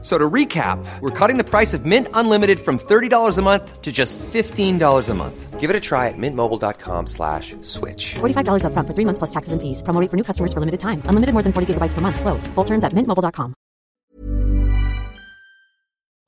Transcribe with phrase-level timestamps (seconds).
[0.00, 3.82] F- So to recap, we're cutting the price of Mint Unlimited from $30 a month
[3.82, 5.58] to just $15 a month.
[5.60, 8.14] Give it a try at mintmobile.com slash switch.
[8.20, 9.82] $45 upfront for three months plus taxes and fees.
[9.82, 11.02] Promo rate for new customers for limited time.
[11.10, 12.20] Unlimited more than 40 gigabytes per month.
[12.20, 12.46] Slows.
[12.54, 13.54] Full terms at mintmobile.com.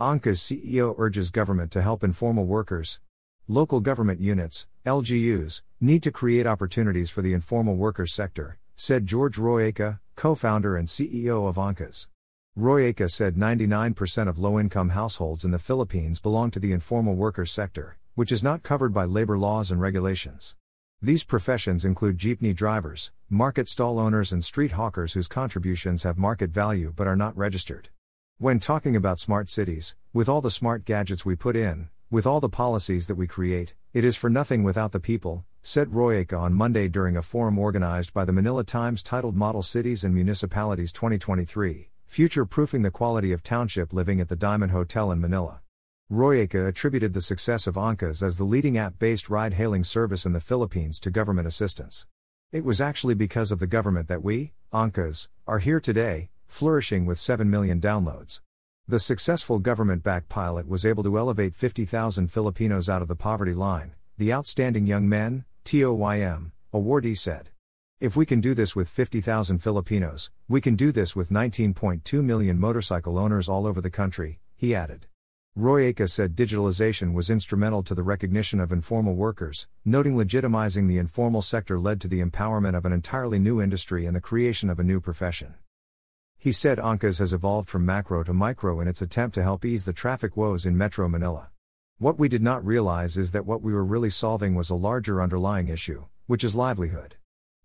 [0.00, 3.00] Angkas CEO urges government to help informal workers.
[3.48, 9.36] Local government units, LGUs, need to create opportunities for the informal workers sector, said George
[9.38, 12.06] Royeca, co founder and CEO of Angkas.
[12.58, 17.52] Royeca said 99% of low income households in the Philippines belong to the informal workers
[17.52, 20.56] sector, which is not covered by labor laws and regulations.
[21.00, 26.50] These professions include jeepney drivers, market stall owners, and street hawkers whose contributions have market
[26.50, 27.90] value but are not registered.
[28.38, 32.40] When talking about smart cities, with all the smart gadgets we put in, with all
[32.40, 36.54] the policies that we create, it is for nothing without the people, said Royeca on
[36.54, 41.90] Monday during a forum organized by the Manila Times titled Model Cities and Municipalities 2023
[42.08, 45.60] Future Proofing the Quality of Township Living at the Diamond Hotel in Manila.
[46.10, 50.32] Royeca attributed the success of Angkas as the leading app based ride hailing service in
[50.32, 52.06] the Philippines to government assistance.
[52.50, 57.20] It was actually because of the government that we, Angkas, are here today, flourishing with
[57.20, 58.40] 7 million downloads.
[58.88, 63.54] The successful government backed pilot was able to elevate 50,000 Filipinos out of the poverty
[63.54, 67.50] line, the Outstanding Young Men, TOYM, awardee said.
[68.00, 72.56] If we can do this with 50,000 Filipinos, we can do this with 19.2 million
[72.56, 75.08] motorcycle owners all over the country, he added.
[75.58, 81.42] Royeca said digitalization was instrumental to the recognition of informal workers, noting legitimizing the informal
[81.42, 84.84] sector led to the empowerment of an entirely new industry and the creation of a
[84.84, 85.56] new profession.
[86.38, 89.84] He said Angkas has evolved from macro to micro in its attempt to help ease
[89.84, 91.50] the traffic woes in Metro Manila.
[91.98, 95.20] What we did not realize is that what we were really solving was a larger
[95.20, 97.16] underlying issue, which is livelihood.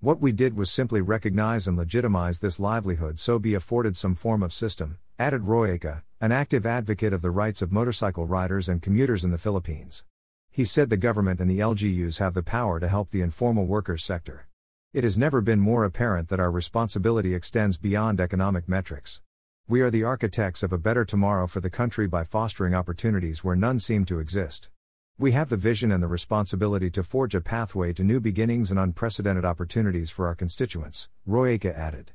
[0.04, 4.44] What we did was simply recognize and legitimize this livelihood so be afforded some form
[4.44, 9.24] of system, added Royeca, an active advocate of the rights of motorcycle riders and commuters
[9.24, 10.04] in the Philippines.
[10.52, 14.04] He said the government and the LGUs have the power to help the informal workers
[14.04, 14.50] sector.
[14.92, 19.22] It has never been more apparent that our responsibility extends beyond economic metrics.
[19.70, 23.56] We are the architects of a better tomorrow for the country by fostering opportunities where
[23.56, 24.68] none seem to exist.
[25.20, 28.80] We have the vision and the responsibility to forge a pathway to new beginnings and
[28.80, 32.14] unprecedented opportunities for our constituents, Royeca added.